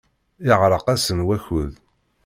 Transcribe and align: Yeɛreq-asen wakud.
Yeɛreq-asen 0.47 1.19
wakud. 1.27 1.73